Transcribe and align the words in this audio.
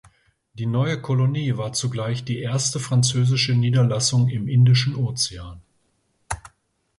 Die 0.55 0.65
neue 0.65 0.99
Kolonie 0.99 1.57
war 1.57 1.73
zugleich 1.73 2.23
die 2.25 2.39
erste 2.39 2.79
französische 2.79 3.53
Niederlassung 3.53 4.29
im 4.29 4.47
Indischen 4.47 4.95
Ozean. 4.95 5.61